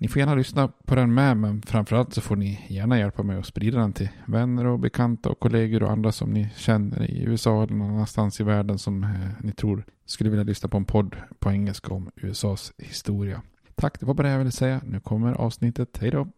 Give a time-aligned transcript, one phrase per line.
[0.00, 3.38] Ni får gärna lyssna på den med, men framförallt så får ni gärna hjälpa mig
[3.38, 7.22] att sprida den till vänner och bekanta och kollegor och andra som ni känner i
[7.22, 10.84] USA eller någon annanstans i världen som eh, ni tror skulle vilja lyssna på en
[10.84, 13.42] podd på engelska om USAs historia.
[13.74, 14.80] Tack, det var bara det jag ville säga.
[14.84, 15.98] Nu kommer avsnittet.
[16.00, 16.28] Hej då!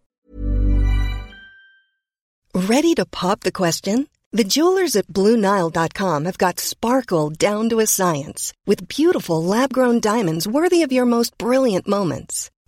[2.55, 4.07] Ready to pop the question?
[4.37, 10.47] The jewelers at BlueNile.com have got sparkle down to a science with beautiful lab-grown diamonds
[10.47, 12.51] worthy of your most brilliant moments.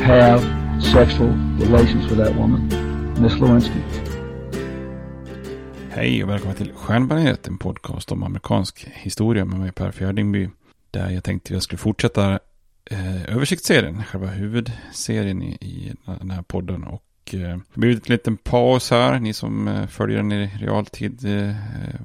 [0.00, 0.40] have
[0.82, 2.68] sexual relations with that woman,
[3.22, 3.80] Miss Lewinsky.
[5.90, 10.48] Hej och välkommen till Stjärnbaneret, en podcast om amerikansk historia med mig Per Fjärdingby.
[10.90, 12.38] Där jag tänkte att jag skulle fortsätta
[12.90, 16.84] eh, översiktsserien, själva huvudserien i, i den här podden.
[16.84, 19.20] Och eh, det blivit en liten paus här.
[19.20, 21.54] Ni som eh, följer den i realtid eh,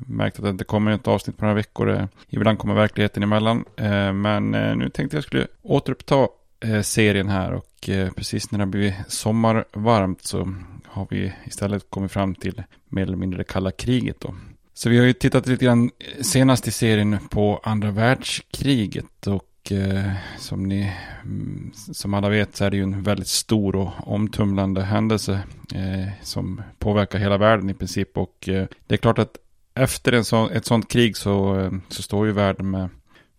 [0.07, 1.89] märkt att det inte kommer ett avsnitt på några veckor.
[1.89, 3.65] Eh, ibland kommer verkligheten emellan.
[3.75, 6.27] Eh, men eh, nu tänkte jag skulle återuppta
[6.65, 10.55] Eh, serien här och eh, precis när det har blivit sommarvarmt så
[10.85, 14.35] har vi istället kommit fram till mer eller mindre det kalla kriget då.
[14.73, 19.71] Så vi har ju tittat lite grann eh, senast i serien på andra världskriget och
[19.71, 20.91] eh, som ni
[21.23, 25.39] mm, som alla vet så är det ju en väldigt stor och omtumlande händelse
[25.73, 29.37] eh, som påverkar hela världen i princip och eh, det är klart att
[29.73, 32.89] efter en så, ett sånt krig så, så står ju världen med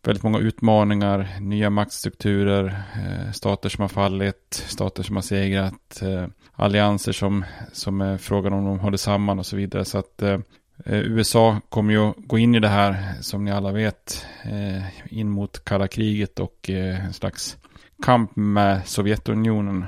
[0.07, 6.27] väldigt många utmaningar, nya maktstrukturer, eh, stater som har fallit, stater som har segrat, eh,
[6.53, 9.85] allianser som, som är frågan om de håller samman och så vidare.
[9.85, 10.39] Så att eh,
[10.85, 14.27] USA kommer ju gå in i det här, som ni alla vet,
[15.09, 17.57] in mot kalla kriget och en slags
[18.03, 19.85] kamp med Sovjetunionen.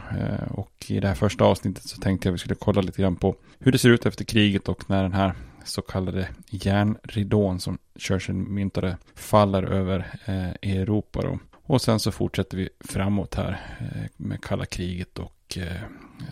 [0.51, 3.17] Och i det här första avsnittet så tänkte jag att vi skulle kolla lite grann
[3.17, 5.35] på hur det ser ut efter kriget och när den här
[5.69, 11.23] så kallade järnridån som Churchill myntade faller över eh, Europa.
[11.23, 11.39] Då.
[11.63, 15.83] Och sen så fortsätter vi framåt här eh, med kalla kriget och eh,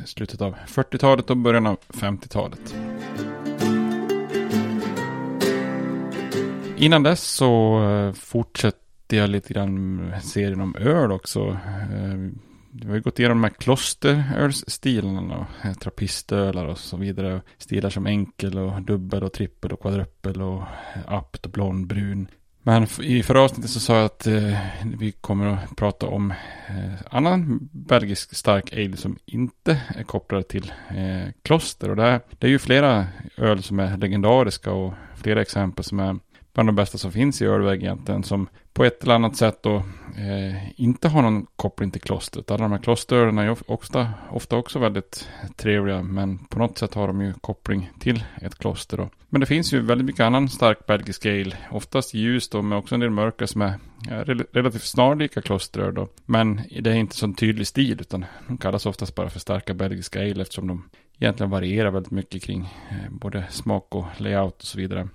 [0.04, 2.74] slutet av 40-talet och början av 50-talet.
[6.76, 11.48] Innan dess så eh, fortsätter jag lite grann serien om öl också.
[11.92, 12.30] Eh,
[12.81, 17.43] vi har ju gått igenom de här klosterölsstilarna, eh, trappistölar och så vidare.
[17.58, 22.28] Stilar som enkel och dubbel och trippel och kvadruppel och eh, apt och blond, brun.
[22.62, 24.58] Men i förra avsnittet så sa jag att eh,
[24.99, 26.31] vi kommer att prata om
[26.69, 31.90] eh, annan belgisk stark ale som inte är kopplad till eh, kloster.
[31.90, 33.06] Och det är, det är ju flera
[33.37, 36.19] öl som är legendariska och flera exempel som är
[36.55, 38.23] bland de bästa som finns i ölväg egentligen.
[38.23, 39.76] Som på ett eller annat sätt då
[40.17, 42.50] eh, inte har någon koppling till klostret.
[42.50, 46.02] Alla de här klosterölen är ofta, ofta också väldigt trevliga.
[46.02, 49.08] Men på något sätt har de ju koppling till ett kloster då.
[49.28, 51.56] Men det finns ju väldigt mycket annan stark belgisk ale.
[51.70, 53.75] Oftast ljus då, men också en del mörka som är
[54.11, 56.08] ja, relativt snarlika klosteröl då.
[56.26, 60.20] Men det är inte så tydlig stil, utan de kallas oftast bara för starka belgiska
[60.20, 60.88] ale eftersom de
[61.19, 65.08] egentligen varierar väldigt mycket kring eh, både smak och layout och så vidare.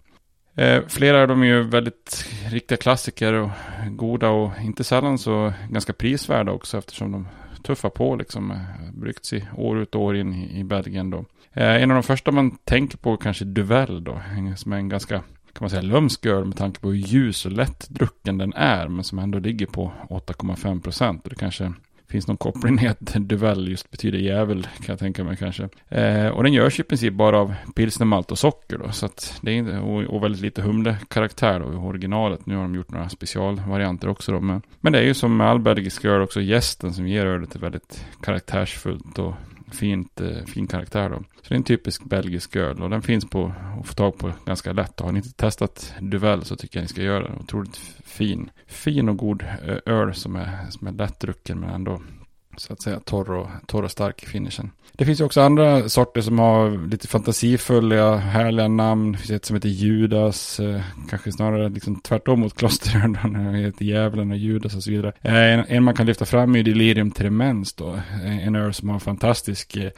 [0.56, 3.50] Eh, flera av dem är ju väldigt riktiga klassiker och
[3.90, 7.28] goda och inte sällan så ganska prisvärda också eftersom de
[7.64, 8.52] tuffar på liksom.
[8.52, 8.58] Eh,
[8.94, 11.26] Bryggts i år ut och år in i, i Belgien då.
[11.54, 14.22] Eh, en av de första man tänker på kanske Duvel då,
[14.56, 17.52] som är en ganska kan man säga lömsk öl med tanke på hur ljus och
[17.52, 21.24] lättdrucken den är, men som ändå ligger på 8,5 procent.
[21.24, 21.74] Och det kanske
[22.12, 25.70] finns någon koppling i att Duvel just betyder djävul kan jag tänka mig kanske.
[25.90, 28.92] Eh, och den görs i princip bara av pilsnermalt och socker då.
[28.92, 32.46] Så att det är inte, och, och väldigt lite humlekaraktär då i originalet.
[32.46, 34.40] Nu har de gjort några specialvarianter också då.
[34.40, 37.56] Men, men det är ju som med all belgisk öl också gästen som ger ölet
[37.56, 39.34] ett väldigt karaktärsfullt och
[39.72, 41.16] fint, eh, fin karaktär då.
[41.16, 44.34] Så det är en typisk belgisk öl och den finns på att få tag på
[44.46, 45.00] ganska lätt.
[45.00, 47.34] Och har ni inte testat Duvel så tycker jag ni ska göra det.
[47.40, 52.02] Otroligt fin, fin och god eh, öl som är, som är lättdrucken men ändå
[52.58, 54.72] så att säga torr och, torr och stark i finishen.
[54.94, 59.12] Det finns ju också andra sorter som har lite fantasifulla, härliga namn.
[59.12, 62.94] Det finns ett som heter Judas, eh, kanske snarare liksom tvärtom mot klostret.
[63.18, 65.14] Han heter Djävulen och Judas och så vidare.
[65.22, 67.94] Eh, en, en, man kan lyfta fram är Delirium Tremens då.
[67.94, 69.92] Eh, en öl som har en fantastisk eh,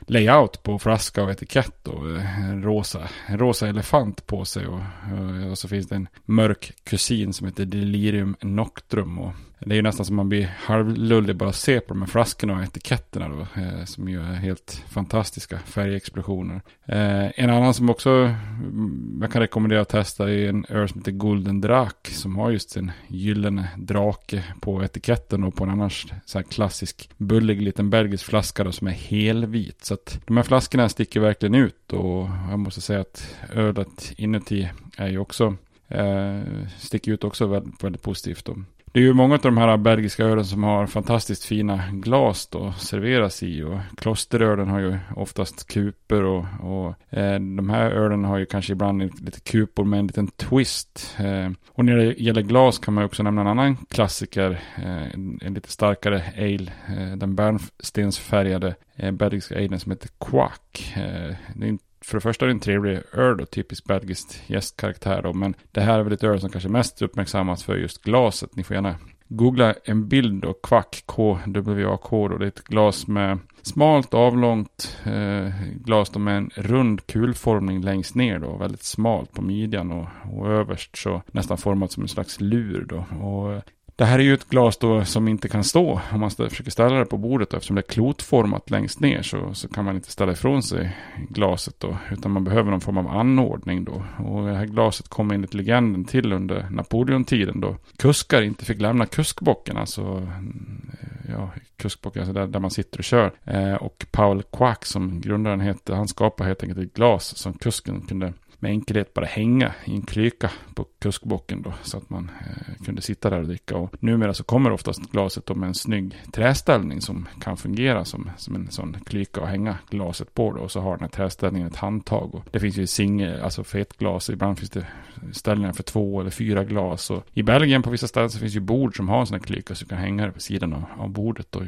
[0.00, 4.66] layout på flaska och etikett och eh, en rosa, en rosa elefant på sig.
[4.66, 9.18] Och, och, och så finns det en mörk kusin som heter Delirium Noctrum.
[9.18, 9.32] Och
[9.66, 12.54] det är ju nästan som man blir halvlullig bara att se på de här flaskorna
[12.54, 13.40] och etiketterna då.
[13.40, 16.60] Eh, som ju är helt fantastiska färgexplosioner.
[16.86, 21.00] Eh, en annan som också mm, jag kan rekommendera att testa är en öl som
[21.00, 22.08] heter Golden Drak.
[22.08, 27.10] Som har just en gyllene drake på etiketten och på en annars så här klassisk
[27.16, 29.84] bullig liten belgisk flaska då som är helvit.
[29.84, 34.68] Så att de här flaskorna sticker verkligen ut och jag måste säga att ölet inuti
[34.96, 35.56] är ju också
[35.88, 36.40] eh,
[36.78, 38.44] sticker ut också väldigt, väldigt positivt.
[38.44, 38.56] Då.
[38.92, 42.72] Det är ju många av de här belgiska ölen som har fantastiskt fina glas då
[42.72, 43.62] serveras i.
[43.62, 48.72] Och klosterölen har ju oftast kuper och, och eh, de här ölen har ju kanske
[48.72, 51.16] ibland lite kupor med en liten twist.
[51.18, 54.50] Eh, och när det gäller glas kan man också nämna en annan klassiker.
[54.76, 56.72] Eh, en, en, lite starkare ale.
[56.88, 60.92] Eh, den bärnstensfärgade eh, belgiska alen som heter Quack.
[60.96, 64.42] Eh, det är inte för det första är det en trevlig öl och typisk belgisk
[64.46, 68.02] gästkaraktär då, men det här är väl ett öl som kanske mest uppmärksammas för just
[68.02, 68.56] glaset.
[68.56, 68.96] Ni får gärna
[69.28, 72.38] googla en bild och kvack K-W-A-K då.
[72.38, 78.14] Det är ett glas med smalt avlångt eh, glas då med en rund kulformning längst
[78.14, 78.56] ner då.
[78.56, 83.04] Väldigt smalt på midjan och, och överst så nästan format som en slags lur då.
[83.26, 83.62] Och eh,
[84.00, 86.98] det här är ju ett glas då som inte kan stå om man försöker ställa
[86.98, 87.54] det på bordet.
[87.54, 90.96] Eftersom det är klotformat längst ner så, så kan man inte ställa ifrån sig
[91.28, 91.96] glaset då.
[92.12, 94.04] Utan man behöver någon form av anordning då.
[94.24, 97.76] Och det här glaset kom enligt legenden till under Napoleontiden då.
[97.96, 100.90] Kuskar inte fick lämna kuskbocken, alltså mm,
[101.28, 103.32] ja, kuskbocken, alltså där, där man sitter och kör.
[103.44, 108.00] Eh, och Paul Quack som grundaren hette, han skapade helt enkelt ett glas som kusken
[108.00, 111.72] kunde med enkelhet bara hänga i en klyka på kuskbocken då.
[111.82, 113.76] Så att man eh, kunde sitta där och dricka.
[113.76, 118.30] Och numera så kommer oftast glaset då med en snygg träställning som kan fungera som,
[118.36, 120.60] som en sån klyka och hänga glaset på då.
[120.60, 122.34] Och så har den här träställningen ett handtag.
[122.34, 124.30] Och det finns ju singel, alltså för ett glas.
[124.30, 124.86] Ibland finns det
[125.32, 127.10] ställningar för två eller fyra glas.
[127.10, 129.42] Och I Belgien på vissa ställen så finns ju bord som har en sån här
[129.42, 131.62] klyka så du kan hänga det på sidan av, av bordet då.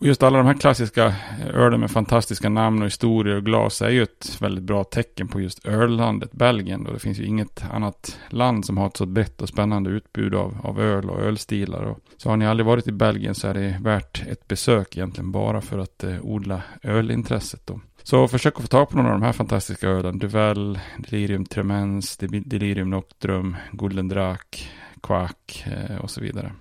[0.00, 1.14] Och just alla de här klassiska
[1.54, 5.40] ölen med fantastiska namn och historier och glas är ju ett väldigt bra tecken på
[5.40, 6.84] just öllandet Belgien.
[6.84, 10.34] Då det finns ju inget annat land som har ett så brett och spännande utbud
[10.34, 11.82] av, av öl och ölstilar.
[11.82, 15.32] Och så har ni aldrig varit i Belgien så är det värt ett besök egentligen
[15.32, 17.66] bara för att eh, odla ölintresset.
[17.66, 17.80] Då.
[18.02, 20.18] Så försök att få tag på någon av de här fantastiska ölen.
[20.18, 24.70] Duvel, Delirium Tremens, Delirium Noctrum, Golden Drak,
[25.02, 26.52] Quack eh, och så vidare.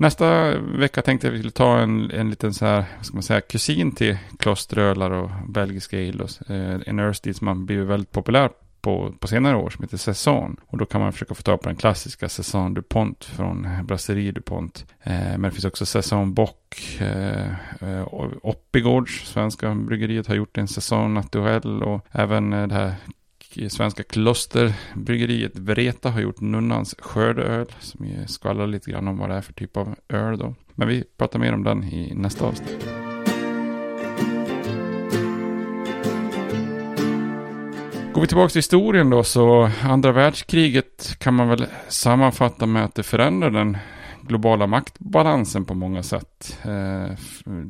[0.00, 3.14] Nästa vecka tänkte jag att vi skulle ta en, en liten så här, vad ska
[3.14, 6.26] man säga, kusin till klosterölar och belgiska ale.
[6.48, 10.56] Eh, en ölstil som har blivit väldigt populär på, på senare år som heter Saison.
[10.66, 14.86] Och då kan man försöka få tag på den klassiska Saison DuPont från Brasserie DuPont.
[15.02, 16.98] Eh, men det finns också Saison Bock.
[17.00, 18.06] Eh, eh,
[18.42, 22.94] Oppigårds, svenska bryggeriet, har gjort en Saison Naturell och även eh, det här
[23.70, 29.40] svenska klosterbryggeriet Vreta har gjort Nunnans skördeöl som skvallrar lite grann om vad det är
[29.40, 30.54] för typ av öl då.
[30.74, 32.86] Men vi pratar mer om den i nästa avsnitt.
[38.12, 42.94] Går vi tillbaka till historien då så andra världskriget kan man väl sammanfatta med att
[42.94, 43.78] det förändrar den
[44.30, 46.58] globala maktbalansen på många sätt.
[46.64, 47.10] Eh,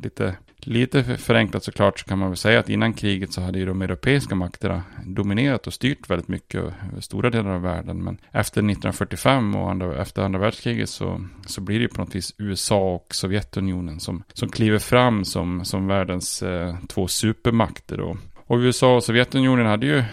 [0.03, 3.67] lite, lite förenklat såklart så kan man väl säga att innan kriget så hade ju
[3.67, 8.05] de europeiska makterna dominerat och styrt väldigt mycket över stora delar av världen.
[8.05, 12.15] Men efter 1945 och andra, efter andra världskriget så, så blir det ju på något
[12.15, 17.97] vis USA och Sovjetunionen som, som kliver fram som, som världens eh, två supermakter.
[17.97, 18.17] Då.
[18.47, 20.05] Och USA och Sovjetunionen hade ju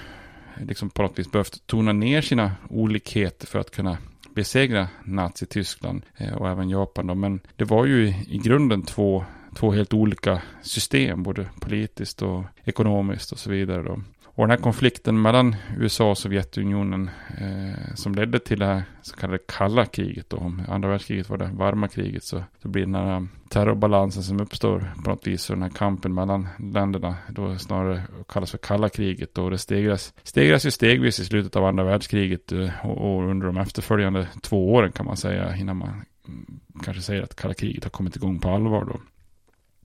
[0.62, 3.98] liksom på något vis behövt tona ner sina olikheter för att kunna
[4.38, 7.08] besegra Nazityskland eh, och även Japan.
[7.08, 7.16] Då.
[7.16, 9.26] Men det var ju i grunden två,
[9.56, 13.84] två helt olika system, både politiskt och ekonomiskt och så vidare.
[13.84, 14.02] Då.
[14.38, 19.16] Och den här konflikten mellan USA och Sovjetunionen eh, som ledde till det här så
[19.16, 20.38] kallade kalla kriget då.
[20.38, 24.94] Om andra världskriget var det varma kriget så, så blir den här terrorbalansen som uppstår
[25.04, 29.38] på något vis och den här kampen mellan länderna då snarare kallas för kalla kriget
[29.38, 33.48] och det stegras, stegras ju stegvis i slutet av andra världskriget eh, och, och under
[33.48, 35.90] de efterföljande två åren kan man säga innan man
[36.28, 39.00] mm, kanske säger att kalla kriget har kommit igång på allvar då.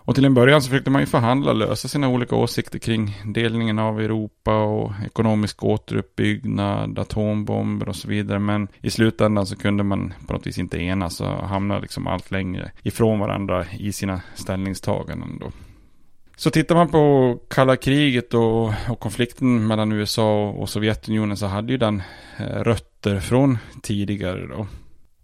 [0.04, 3.78] Och till en början så försökte man ju förhandla, lösa sina olika åsikter kring delningen
[3.78, 8.38] av Europa och ekonomisk återuppbyggnad, atombomber och så vidare.
[8.38, 12.30] Men i slutändan så kunde man på något vis inte enas och hamna liksom allt
[12.30, 15.52] längre ifrån varandra i sina ställningstaganden då.
[16.36, 21.72] Så tittar man på kalla kriget och, och, konflikten mellan USA och Sovjetunionen så hade
[21.72, 22.02] ju den
[22.38, 24.66] eh, rötter från tidigare då.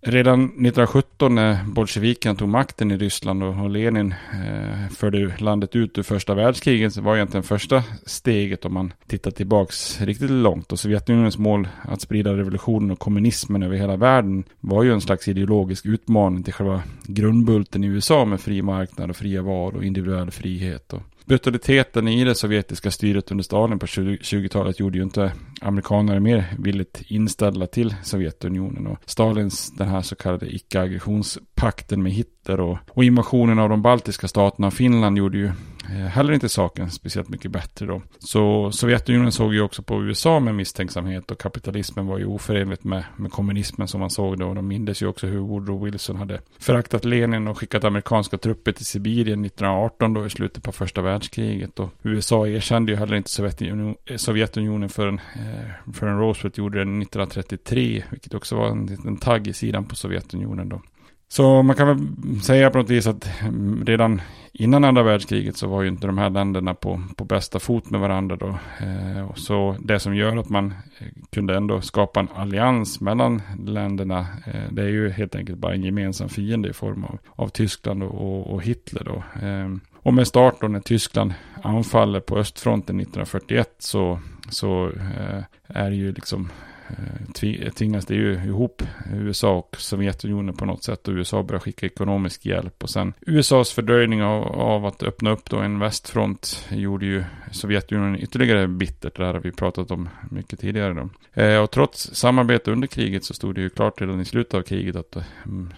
[0.01, 6.03] Redan 1917 när bolsjevikerna tog makten i Ryssland och Lenin eh, förde landet ut ur
[6.03, 11.39] första världskriget så var egentligen första steget om man tittar tillbaks riktigt långt och Sovjetunionens
[11.39, 16.43] mål att sprida revolutionen och kommunismen över hela världen var ju en slags ideologisk utmaning
[16.43, 20.93] till själva grundbulten i USA med fri marknad och fria val och individuell frihet.
[20.93, 26.55] Och brutaliteten i det sovjetiska styret under Stalin på 20-talet gjorde ju inte amerikaner mer
[26.59, 28.87] villigt inställda till Sovjetunionen.
[28.87, 34.29] Och Stalins den här så kallade icke-aggressionspakten med Hitler och, och invasionen av de baltiska
[34.29, 35.53] staterna och Finland gjorde ju
[35.91, 38.03] Eh, heller inte saken speciellt mycket bättre då.
[38.19, 43.05] Så Sovjetunionen såg ju också på USA med misstänksamhet och kapitalismen var ju oförenligt med,
[43.17, 44.49] med kommunismen som man såg då.
[44.49, 48.73] Och de mindes ju också hur Woodrow Wilson hade föraktat Lenin och skickat amerikanska trupper
[48.73, 51.79] till Sibirien 1918 då i slutet på första världskriget.
[51.79, 56.85] Och USA erkände ju heller inte Sovjetunionen, eh, Sovjetunionen förrän, eh, förrän Roosevelt gjorde det
[56.85, 60.83] 1933, vilket också var en liten tagg i sidan på Sovjetunionen då.
[61.29, 61.99] Så man kan väl
[62.43, 64.21] säga på något vis att mm, redan
[64.61, 68.01] innan andra världskriget så var ju inte de här länderna på, på bästa fot med
[68.01, 68.49] varandra då.
[68.81, 74.27] Eh, så det som gör att man eh, kunde ändå skapa en allians mellan länderna,
[74.47, 78.03] eh, det är ju helt enkelt bara en gemensam fiende i form av, av Tyskland
[78.03, 79.47] och, och Hitler då.
[79.47, 85.91] Eh, och med start då när Tyskland anfaller på östfronten 1941 så, så eh, är
[85.91, 86.49] det ju liksom
[86.89, 91.61] Eh, eh, tvingas det ju ihop USA och Sovjetunionen på något sätt och USA börjar
[91.61, 96.67] skicka ekonomisk hjälp och sen USAs fördröjning av, av att öppna upp då en västfront
[96.71, 99.17] gjorde ju Sovjetunionen ytterligare bittert.
[99.17, 101.09] Det här har vi pratat om mycket tidigare då.
[101.43, 104.63] Eh, och trots samarbete under kriget så stod det ju klart redan i slutet av
[104.63, 105.73] kriget att eh, mm,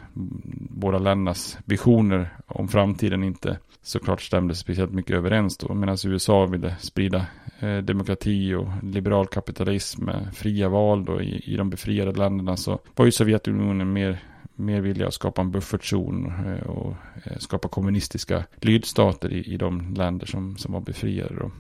[0.70, 5.74] båda ländernas visioner om framtiden inte såklart stämde speciellt mycket överens då.
[5.74, 7.26] Medan USA ville sprida
[7.58, 12.78] eh, demokrati och liberal kapitalism med fria val då i, i de befriade länderna så
[12.94, 14.18] var ju Sovjetunionen mer
[14.60, 19.94] mer vilja att skapa en buffertzon eh, och eh, skapa kommunistiska lydstater i, i de
[19.94, 21.34] länder som, som var befriade.
[21.34, 21.50] Då.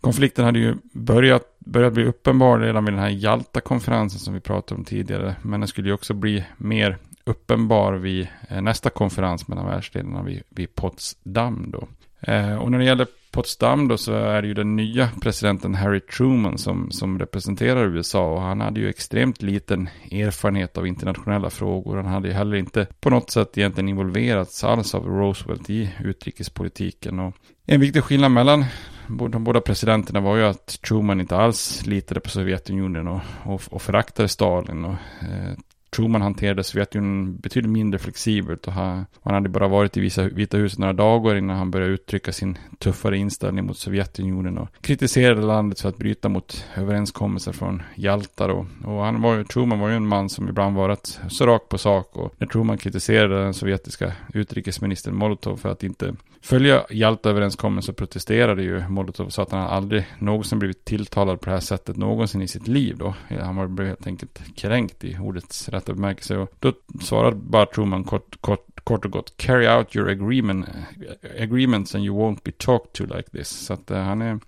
[0.00, 4.78] Konflikten hade ju börjat, börjat bli uppenbar redan vid den här Jalta-konferensen som vi pratade
[4.78, 5.36] om tidigare.
[5.42, 10.42] Men den skulle ju också bli mer uppenbar vid eh, nästa konferens mellan världsdelarna vid,
[10.48, 11.70] vid Potsdam.
[11.70, 11.88] Då.
[12.60, 16.58] Och när det gäller Potsdam då så är det ju den nya presidenten Harry Truman
[16.58, 21.96] som, som representerar USA och han hade ju extremt liten erfarenhet av internationella frågor.
[21.96, 27.18] Han hade ju heller inte på något sätt egentligen involverats alls av Roosevelt i utrikespolitiken.
[27.18, 27.34] Och
[27.66, 28.64] en viktig skillnad mellan
[29.30, 33.82] de båda presidenterna var ju att Truman inte alls litade på Sovjetunionen och, och, och
[33.82, 34.84] föraktade Stalin.
[34.84, 35.56] Och, eh,
[35.90, 40.56] Truman hanterade Sovjetunionen betydligt mindre flexibelt och han, han hade bara varit i visa, Vita
[40.56, 45.80] huset några dagar innan han började uttrycka sin tuffare inställning mot Sovjetunionen och kritiserade landet
[45.80, 48.66] för att bryta mot överenskommelser från hjältar då.
[48.84, 52.16] och han var Truman var ju en man som ibland varit så rakt på sak
[52.16, 58.88] och när Truman kritiserade den sovjetiska utrikesministern Molotov för att inte följa Jalta-överenskommelsen protesterade ju
[58.88, 62.48] Molotov och sa att han aldrig någonsin blivit tilltalad på det här sättet någonsin i
[62.48, 63.14] sitt liv då.
[63.40, 66.36] Han var helt enkelt kränkt i ordets rätta bemärkelse.
[66.36, 70.66] Och då svarade bara Truman kort, kort, kort och gott Carry out your agreement,
[71.40, 73.48] agreements and you won't be talked to like this.
[73.48, 74.38] Så att uh, han är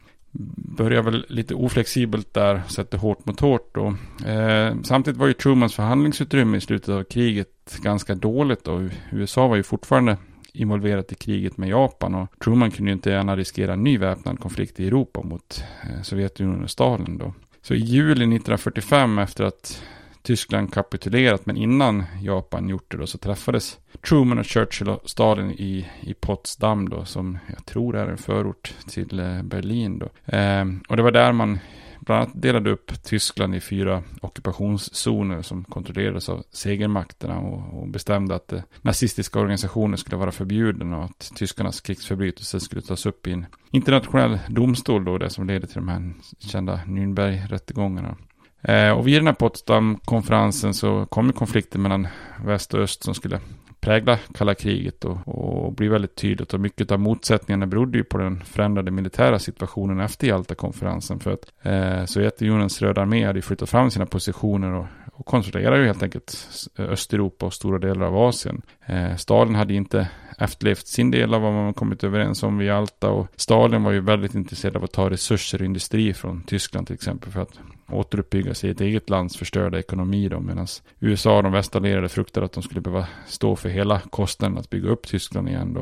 [0.77, 3.87] börjar väl lite oflexibelt där, sätter hårt mot hårt då.
[4.27, 8.81] Eh, samtidigt var ju Trumans förhandlingsutrymme i slutet av kriget ganska dåligt och
[9.11, 10.17] USA var ju fortfarande
[10.53, 14.41] involverat i kriget med Japan och Truman kunde ju inte gärna riskera en ny väpnad
[14.41, 17.35] konflikt i Europa mot eh, Sovjetunionen och Stalin då.
[17.63, 19.83] Så i juli 1945 efter att
[20.23, 23.79] Tyskland kapitulerat, men innan Japan gjort det då så träffades
[24.09, 28.75] Truman och Churchill och Stalin i, i Potsdam då, som jag tror är en förort
[28.89, 30.37] till eh, Berlin då.
[30.37, 31.59] Eh, och det var där man
[32.05, 38.35] bland annat delade upp Tyskland i fyra ockupationszoner som kontrollerades av segermakterna och, och bestämde
[38.35, 43.33] att eh, nazistiska organisationer skulle vara förbjudna och att tyskarnas krigsförbrytelser skulle tas upp i
[43.33, 48.17] en internationell domstol då, det som ledde till de här kända Nürnberg-rättegångarna.
[48.63, 52.09] Eh, och vid den här Potsdam-konferensen så kom konflikten mellan
[52.45, 53.41] väst och öst som skulle
[53.83, 56.55] prägla kalla kriget och, och bli väldigt tydligt.
[56.55, 61.21] Och mycket av motsättningarna berodde ju på den förändrade militära situationen efter Jalta-konferensen.
[61.21, 65.87] För att eh, Sovjetunionens röda armé hade flyttat fram sina positioner och, och kontrollerade ju
[65.87, 66.49] helt enkelt
[66.79, 68.63] Östeuropa och stora delar av Asien.
[68.87, 70.09] Eh, Stalin hade inte
[70.39, 74.01] efterlevt sin del av vad man kommit överens om vid Jalta och Stalin var ju
[74.01, 77.59] väldigt intresserad av att ta resurser och industri från Tyskland till exempel för att
[77.93, 80.67] återuppbygga sitt eget lands förstörda ekonomi då, medan
[81.01, 84.89] USA och de västallierade fruktade att de skulle behöva stå för hela kostnaden att bygga
[84.89, 85.81] upp Tyskland igen då.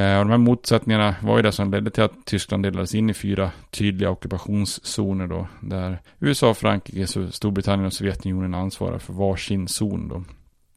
[0.00, 3.10] Eh, och de här motsättningarna var ju det som ledde till att Tyskland delades in
[3.10, 10.08] i fyra tydliga ockupationszoner då, där USA, Frankrike, Storbritannien och Sovjetunionen ansvarar för varsin zon
[10.08, 10.22] då.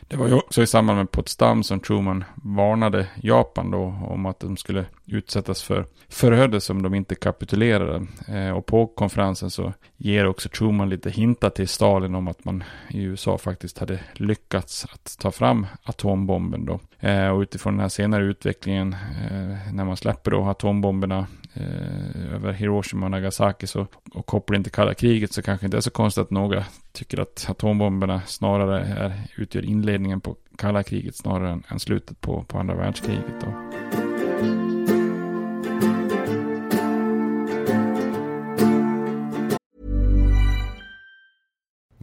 [0.08, 4.40] Det var ju också i samband med Potsdam som Truman varnade Japan då om att
[4.40, 8.06] de skulle utsättas för förödelse om de inte kapitulerade.
[8.28, 12.64] Eh, och på konferensen så ger också Truman lite hintar till Stalin om att man
[12.90, 16.80] i USA faktiskt hade lyckats att ta fram atombomben då.
[17.00, 18.94] Eh, och utifrån den här senare utvecklingen
[19.32, 24.70] eh, när man släpper då atombomberna eh, över Hiroshima och Nagasaki så, och kopplar inte
[24.70, 29.14] kalla kriget så kanske inte är så konstigt att några tycker att atombomberna snarare är,
[29.38, 33.42] utgör inledningen på kalla kriget snarare än, än slutet på, på andra världskriget.
[33.42, 34.09] Då.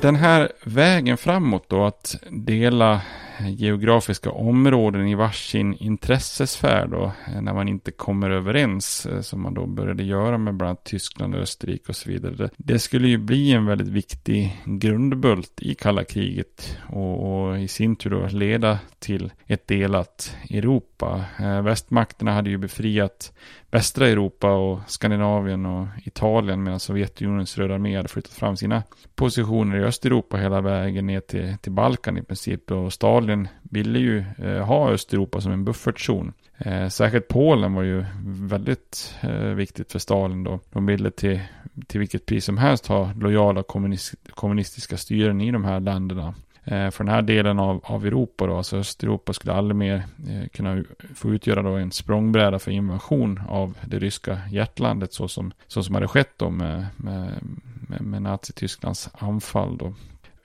[0.00, 3.00] Den här vägen framåt då, att dela
[3.40, 9.66] geografiska områden i varsin intressesfär då, när man inte kommer överens, eh, som man då
[9.66, 12.50] började göra med bland annat Tyskland, Österrike och så vidare.
[12.56, 17.96] Det skulle ju bli en väldigt viktig grundbult i kalla kriget och, och i sin
[17.96, 21.24] tur då leda till ett delat Europa.
[21.38, 23.32] Eh, västmakterna hade ju befriat
[23.70, 28.82] västra Europa och Skandinavien och Italien medan Sovjetunionens röda armé hade flyttat fram sina
[29.14, 32.70] positioner i Östeuropa hela vägen ner till, till Balkan i princip.
[32.70, 36.32] Och Stalin ville ju eh, ha Östeuropa som en buffertzon.
[36.58, 40.60] Eh, särskilt Polen var ju väldigt eh, viktigt för Stalin då.
[40.70, 41.40] De ville till,
[41.86, 46.34] till vilket pris som helst ha lojala kommunist, kommunistiska styren i de här länderna.
[46.66, 50.48] Eh, för den här delen av, av Europa då, alltså Östeuropa skulle aldrig mer eh,
[50.48, 55.82] kunna få utgöra då en språngbräda för invasion av det ryska hjärtlandet så som, så
[55.82, 57.32] som hade skett då med, med,
[57.88, 59.94] med, med Nazitysklands anfall då.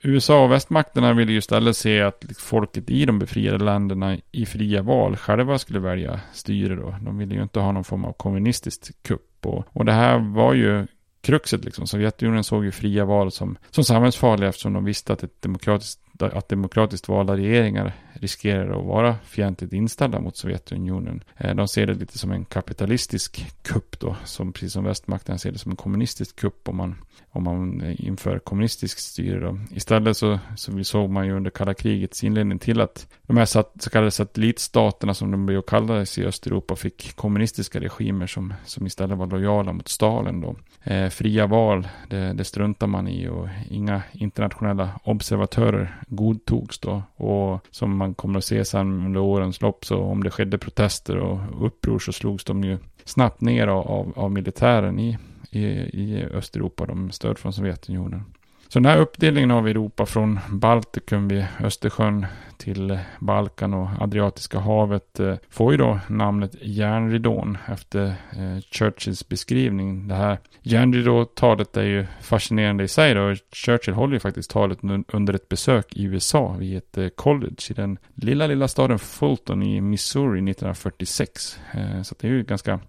[0.04, 4.46] USA och västmakterna ville ju istället se att liksom folket i de befriade länderna i
[4.46, 6.94] fria val själva skulle välja styre då.
[7.00, 9.46] De ville ju inte ha någon form av kommunistiskt kupp.
[9.46, 10.86] Och, och det här var ju
[11.22, 11.86] kruxet liksom.
[11.86, 16.48] Sovjetunionen såg ju fria val som, som samhällsfarliga eftersom de visste att, ett demokratiskt, att
[16.48, 21.24] demokratiskt valda regeringar riskerar att vara fientligt inställda mot Sovjetunionen.
[21.36, 25.52] Eh, de ser det lite som en kapitalistisk kupp då, som precis som västmakterna ser
[25.52, 26.96] det som en kommunistisk kupp om man
[27.32, 29.40] om man eh, inför kommunistiskt styre.
[29.40, 29.58] Då.
[29.70, 33.90] Istället så, så såg man ju under kalla krigets inledning till att de här så
[33.92, 39.26] kallade satellitstaterna som de blev kallades i Östeuropa fick kommunistiska regimer som, som istället var
[39.26, 40.40] lojala mot Stalin.
[40.40, 40.56] Då.
[40.82, 47.02] Eh, fria val, det, det struntar man i och inga internationella observatörer godtogs då.
[47.16, 51.16] Och som man kommer att se sen under årens lopp så om det skedde protester
[51.16, 55.18] och uppror så slogs de ju snabbt ner av, av militären i
[55.52, 55.64] i,
[56.02, 58.24] i Östeuropa, de stöd från Sovjetunionen.
[58.72, 65.20] Så den här uppdelningen av Europa från Baltikum vid Östersjön till Balkan och Adriatiska havet
[65.20, 70.08] eh, får ju då namnet järnridån efter eh, Churchills beskrivning.
[70.08, 73.34] Det här järnridåtalet är ju fascinerande i sig då.
[73.52, 74.78] Churchill håller ju faktiskt talet
[75.12, 79.62] under ett besök i USA vid ett eh, college i den lilla, lilla staden Fulton
[79.62, 81.58] i Missouri 1946.
[82.04, 82.80] Så det är ju ganska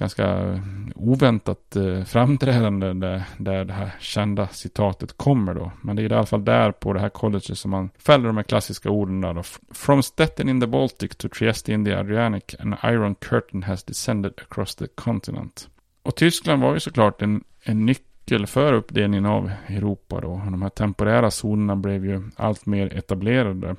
[0.00, 0.60] ganska
[0.94, 5.72] oväntat eh, framträdande där, där det här kända citatet kommer då.
[5.82, 8.36] Men det är i alla fall där på det här colleget som man fäller de
[8.36, 9.42] här klassiska orden där då.
[9.74, 14.32] From Stettin in the Baltic to Trieste in the Adriatic an iron curtain has descended
[14.36, 15.68] across the continent.
[16.02, 20.42] Och Tyskland var ju såklart en, en nyckel för uppdelningen av Europa då.
[20.44, 23.76] De här temporära zonerna blev ju allt mer etablerade.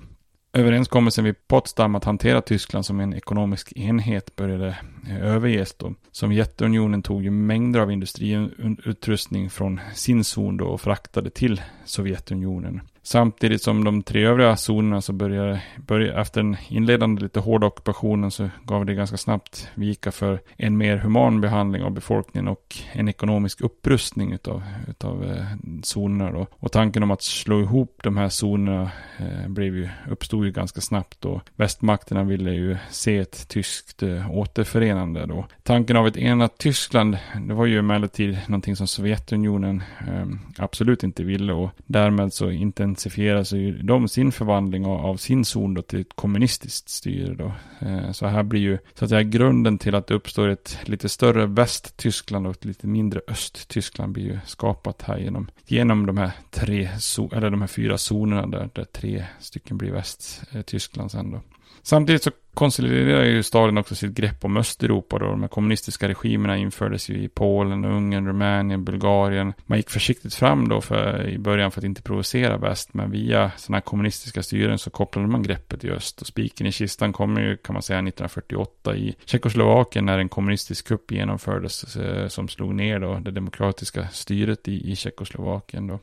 [0.54, 4.78] Överenskommelsen vid Potsdam att hantera Tyskland som en ekonomisk enhet började
[5.10, 5.94] eh, överges då.
[6.12, 12.82] Sovjetunionen tog ju mängder av industriutrustning från sin zon då och fraktade till Sovjetunionen.
[13.04, 18.32] Samtidigt som de tre övriga zonerna så började, började, efter den inledande lite hårda ockupationen
[18.32, 23.10] så gav det ganska snabbt vika för en mer human behandling av befolkningen och en
[23.10, 25.46] ekonomisk upprustning utav, utav eh,
[25.84, 26.48] zonerna då.
[26.52, 30.82] Och tanken om att slå ihop de här zonerna eh, blev ju, uppstod ju ganska
[30.82, 35.46] snabbt och Västmakterna ville ju se ett tyskt eh, återförenande då.
[35.64, 40.26] Tanken av ett enat Tyskland, det var ju emellertid någonting som Sovjetunionen eh,
[40.58, 45.46] absolut inte ville och därmed så inte intensifierar så de sin förvandling av, av sin
[45.46, 47.52] zon då till ett kommunistiskt styre då.
[47.88, 51.10] Eh, så här blir ju så att säga grunden till att det uppstår ett lite
[51.10, 56.32] större Västtyskland och ett lite mindre Östtyskland blir ju skapat här genom, genom de här
[56.50, 56.90] tre,
[57.32, 61.42] eller de här fyra zonerna där, där tre stycken blir Västtyskland sen då.
[61.84, 65.26] Samtidigt så konsoliderar ju Stalin också sitt grepp om Östeuropa då.
[65.26, 69.54] De här kommunistiska regimerna infördes ju i Polen, Ungern, Rumänien, Bulgarien.
[69.66, 72.94] Man gick försiktigt fram då för, i början för att inte provocera väst.
[72.94, 76.22] Men via sådana här kommunistiska styren så kopplade man greppet i öst.
[76.22, 80.88] Och spiken i kistan kommer ju kan man säga 1948 i Tjeckoslovakien när en kommunistisk
[80.88, 86.00] kupp genomfördes eh, som slog ner då det demokratiska styret i, i Tjeckoslovakien då.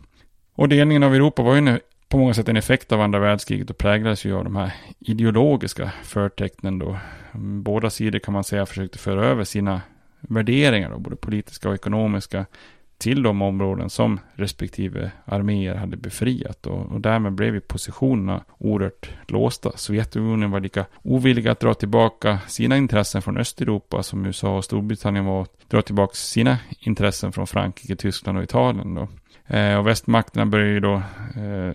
[0.54, 1.78] Och delningen av Europa var ju
[2.08, 5.92] på många sätt en effekt av andra världskriget och präglades ju av de här ideologiska
[6.02, 6.98] förtecknen då.
[7.62, 9.80] Båda sidor kan man säga försökte föra över sina
[10.20, 12.46] värderingar, då, både politiska och ekonomiska,
[12.98, 16.66] till de områden som respektive arméer hade befriat.
[16.66, 19.72] Och, och därmed blev ju positionerna oerhört låsta.
[19.76, 25.24] Sovjetunionen var lika ovilliga att dra tillbaka sina intressen från Östeuropa som USA och Storbritannien
[25.24, 28.94] var att dra tillbaka sina intressen från Frankrike, Tyskland och Italien.
[28.94, 29.08] Då.
[29.56, 30.94] Eh, och västmakterna började ju då
[31.36, 31.72] eh,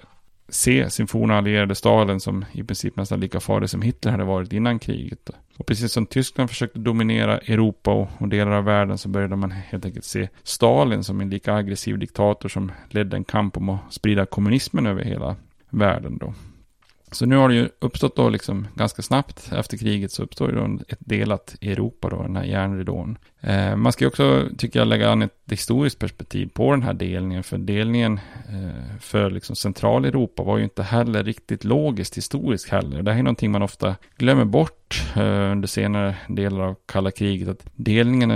[0.50, 4.54] se sin forna allierade Stalin som i princip nästan lika farlig som Hitler hade varit
[4.54, 5.30] innan kriget.
[5.58, 9.52] Och precis som Tyskland försökte dominera Europa och, och delar av världen så började man
[9.52, 13.94] helt enkelt se Stalin som en lika aggressiv diktator som ledde en kamp om att
[13.94, 15.36] sprida kommunismen över hela
[15.70, 16.34] världen då.
[17.12, 20.56] Så nu har det ju uppstått då liksom ganska snabbt efter kriget så uppstår ju
[20.56, 23.18] då ett delat Europa då, den här järnridån.
[23.44, 26.94] Eh, man ska ju också, tycker jag, lägga an ett historiskt perspektiv på den här
[26.94, 27.44] delningen.
[27.44, 33.02] För delningen eh, för liksom Centraleuropa var ju inte heller riktigt logiskt historiskt heller.
[33.02, 37.50] Det här är någonting man ofta glömmer bort eh, under senare delar av kalla kriget.
[37.50, 38.32] Att delningen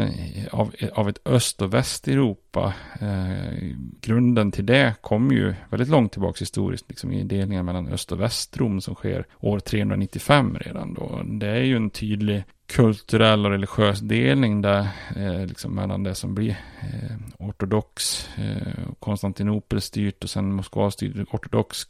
[0.51, 3.53] av, av ett öst och västeuropa, eh,
[4.01, 6.85] grunden till det kommer ju väldigt långt tillbaka historiskt.
[6.89, 11.21] Liksom i delningen mellan öst och västrom som sker år 395 redan då.
[11.25, 16.35] Det är ju en tydlig kulturell och religiös delning där, eh, liksom mellan det som
[16.35, 21.87] blir eh, ortodox, eh, Konstantinopel styrt och sen Moskva styrt ortodox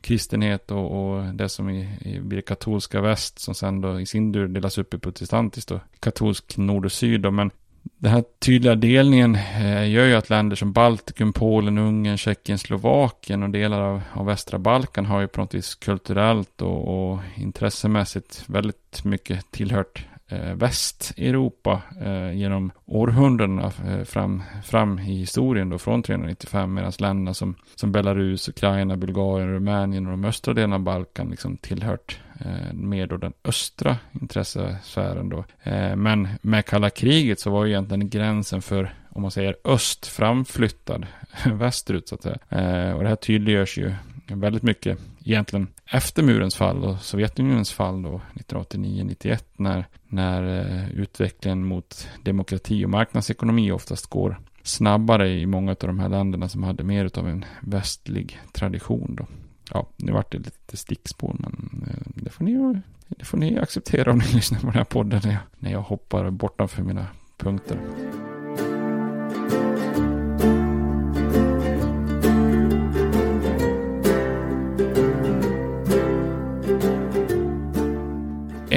[0.00, 4.32] kristenhet och, och, det som i, i, blir katolska väst som sen då i sin
[4.32, 7.20] tur delas upp i protestantiskt och katolsk nord och syd.
[7.20, 7.30] Då.
[7.30, 7.50] Men
[7.98, 13.42] den här tydliga delningen eh, gör ju att länder som Baltikum, Polen, Ungern, Tjeckien, Slovakien
[13.42, 18.44] och delar av, av västra Balkan har ju på något vis kulturellt och, och intressemässigt
[18.46, 26.02] väldigt mycket tillhört eh, Västeuropa eh, genom århundradena eh, fram, fram i historien då från
[26.02, 31.30] 395 medan länderna som, som Belarus, Ukraina, Bulgarien, Rumänien och de östra delarna av Balkan
[31.30, 35.44] liksom tillhört Eh, mer då den östra intressesfären då.
[35.62, 40.06] Eh, men med kalla kriget så var ju egentligen gränsen för om man säger öst
[40.06, 41.06] framflyttad
[41.52, 42.38] västerut så att säga.
[42.48, 43.94] Eh, och det här tydliggörs ju
[44.26, 51.64] väldigt mycket egentligen efter murens fall och Sovjetunionens fall då 1989-91 när, när eh, utvecklingen
[51.64, 56.84] mot demokrati och marknadsekonomi oftast går snabbare i många av de här länderna som hade
[56.84, 59.26] mer av en västlig tradition då.
[59.72, 64.12] Ja, nu vart det lite stickspår men eh, det får ni, det får ni acceptera
[64.12, 67.78] om ni lyssnar på den här podden när jag, när jag hoppar bortanför mina punkter.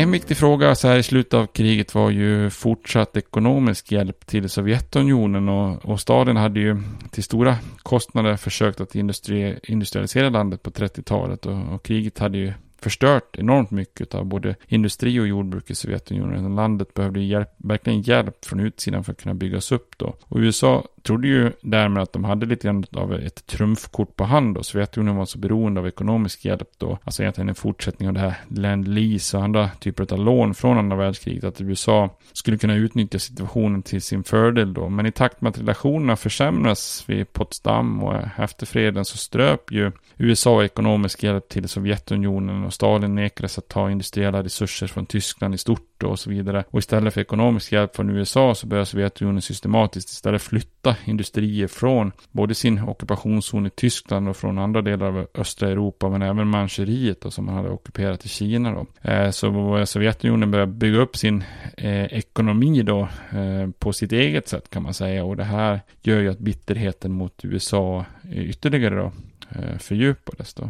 [0.01, 4.49] En viktig fråga så här i slutet av kriget var ju fortsatt ekonomisk hjälp till
[4.49, 10.69] Sovjetunionen och, och staden hade ju till stora kostnader försökt att industri, industrialisera landet på
[10.69, 15.75] 30-talet och, och kriget hade ju förstört enormt mycket av både industri och jordbruk i
[15.75, 16.55] Sovjetunionen.
[16.55, 20.15] Landet behövde hjälp, verkligen hjälp från utsidan för att kunna byggas upp då.
[20.21, 24.55] Och USA trodde ju därmed att de hade lite grann av ett trumfkort på hand
[24.55, 24.63] då.
[24.63, 26.97] Sovjetunionen var så beroende av ekonomisk hjälp då.
[27.03, 30.77] Alltså egentligen en fortsättning av det här Land Lease och andra typer av lån från
[30.77, 31.43] andra världskriget.
[31.43, 34.89] Att USA skulle kunna utnyttja situationen till sin fördel då.
[34.89, 39.91] Men i takt med att relationerna försämras vid Potsdam och efter freden så ströp ju
[40.17, 45.57] USA ekonomisk hjälp till Sovjetunionen och Stalin nekades att ta industriella resurser från Tyskland i
[45.57, 46.63] stort och så vidare.
[46.69, 52.11] Och istället för ekonomisk hjälp från USA så börjar Sovjetunionen systematiskt istället flytta industrier från
[52.31, 57.25] både sin ockupationszon i Tyskland och från andra delar av östra Europa men även Manchuriet
[57.29, 59.09] som man hade ockuperat i Kina då.
[59.11, 61.43] Eh, så Sovjetunionen börjar bygga upp sin
[61.77, 66.19] eh, ekonomi då eh, på sitt eget sätt kan man säga och det här gör
[66.19, 69.11] ju att bitterheten mot USA ytterligare då
[69.49, 70.69] eh, fördjupades då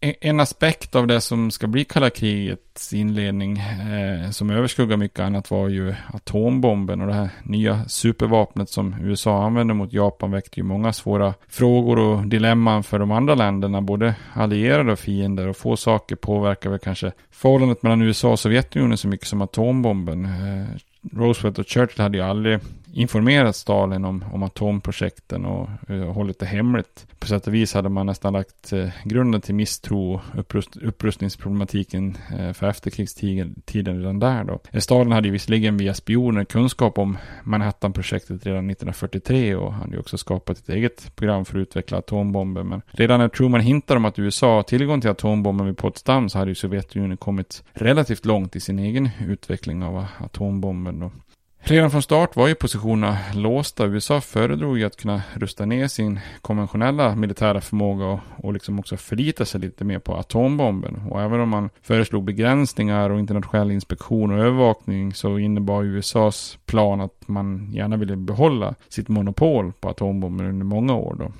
[0.00, 5.50] en aspekt av det som ska bli kalla krigets inledning eh, som överskuggar mycket annat
[5.50, 10.64] var ju atombomben och det här nya supervapnet som USA använde mot Japan väckte ju
[10.64, 15.76] många svåra frågor och dilemman för de andra länderna, både allierade och fiender och få
[15.76, 20.24] saker påverkar väl kanske förhållandet mellan USA och Sovjetunionen så mycket som atombomben.
[20.24, 20.66] Eh,
[21.12, 22.58] Roosevelt och Churchill hade ju aldrig
[22.92, 27.06] informerat Stalin om, om atomprojekten och uh, hållit det hemligt.
[27.18, 32.16] På sätt och vis hade man nästan lagt uh, grunden till misstro och upprust, upprustningsproblematiken
[32.38, 33.62] uh, för efterkrigstiden
[33.98, 34.80] redan där då.
[34.80, 40.00] Stalin hade ju visserligen via spioner kunskap om Manhattan-projektet redan 1943 och han hade ju
[40.00, 42.62] också skapat ett eget program för att utveckla atombomber.
[42.62, 46.38] Men redan när Truman hintade om att USA har tillgång till atombomben vid Potsdam så
[46.38, 51.00] hade ju Sovjetunionen kommit relativt långt i sin egen utveckling av atombomben.
[51.00, 51.10] Då.
[51.62, 53.86] Redan från start var ju positionerna låsta.
[53.86, 58.96] USA föredrog ju att kunna rusta ner sin konventionella militära förmåga och, och liksom också
[58.96, 61.02] förlita sig lite mer på atombomben.
[61.10, 67.00] Och även om man föreslog begränsningar och internationell inspektion och övervakning så innebar USAs plan
[67.00, 71.32] att man gärna ville behålla sitt monopol på atombomben under många år då.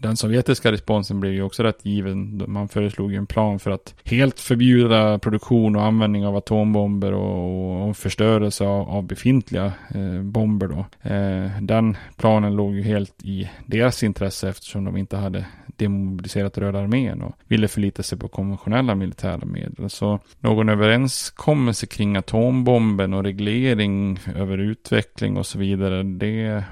[0.00, 2.44] Den sovjetiska responsen blev ju också rätt given.
[2.46, 7.88] Man föreslog ju en plan för att helt förbjuda produktion och användning av atombomber och,
[7.88, 11.10] och förstörelse av, av befintliga eh, bomber då.
[11.10, 15.44] Eh, den planen låg ju helt i deras intresse eftersom de inte hade
[15.78, 19.90] demobiliserat Röda armén och ville förlita sig på konventionella militära medel.
[19.90, 26.62] Så någon överenskommelse kring atombomben och reglering över utveckling och så vidare, det eh,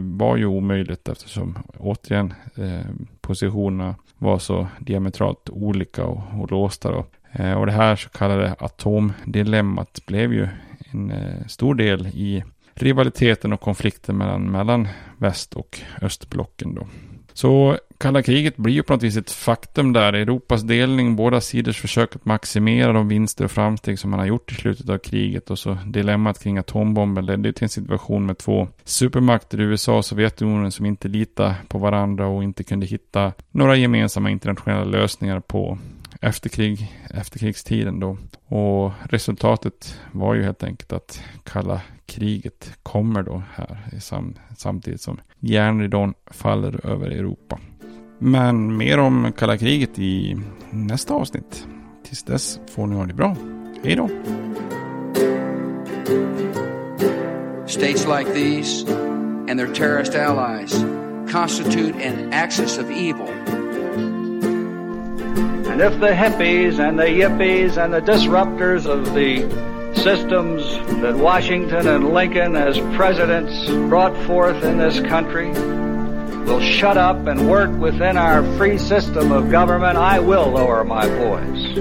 [0.00, 2.86] var ju omöjligt eftersom återigen eh, Eh,
[3.20, 6.90] positionerna var så diametralt olika och, och låsta.
[6.90, 7.06] Då.
[7.32, 10.48] Eh, och det här så kallade atomdilemmat blev ju
[10.92, 16.74] en eh, stor del i rivaliteten och konflikten mellan, mellan väst och östblocken.
[16.74, 16.86] Då.
[17.32, 20.12] Så kalla kriget blir ju på något vis ett faktum där.
[20.12, 24.52] Europas delning, båda sidors försök att maximera de vinster och framsteg som man har gjort
[24.52, 28.68] i slutet av kriget och så dilemmat kring atombomben ledde till en situation med två
[28.84, 34.30] supermakter, USA och Sovjetunionen, som inte litade på varandra och inte kunde hitta några gemensamma
[34.30, 35.78] internationella lösningar på
[36.20, 38.18] efterkrig, efterkrigstiden då.
[38.56, 45.20] Och resultatet var ju helt enkelt att kalla kriget kommer då här sam, samtidigt som
[45.40, 47.58] järnridån faller över Europa.
[48.18, 50.36] Men mer om kalla kriget i
[50.70, 51.66] nästa avsnitt.
[52.02, 53.36] Tills dess får ni ha det bra.
[53.82, 54.08] Hej då!
[57.66, 58.84] States like these
[59.48, 60.84] and their terrorist allies
[61.32, 63.28] constitute an axis of evil.
[65.72, 69.42] And if the hippies and the yippies and the disruptors of the
[69.94, 70.62] systems
[71.02, 75.52] that Washington and Lincoln as presidents brought forth in this country
[76.44, 81.06] will shut up and work within our free system of government, I will lower my
[81.06, 81.78] voice.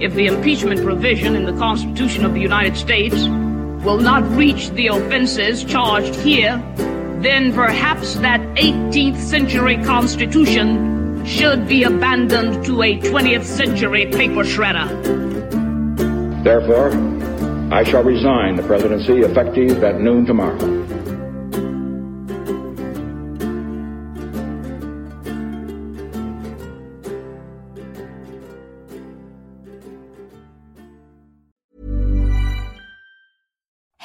[0.00, 3.14] If the impeachment provision in the Constitution of the United States
[3.84, 6.62] will not reach the offenses charged here,
[7.20, 14.88] then perhaps that 18th century Constitution should be abandoned to a 20th century paper shredder.
[16.44, 16.90] Therefore,
[17.72, 20.93] I shall resign the presidency effective at noon tomorrow.